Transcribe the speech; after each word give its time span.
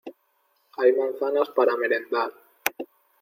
Hay 0.77 0.93
manzanas 0.93 1.49
para 1.51 1.77
merendar. 1.77 2.31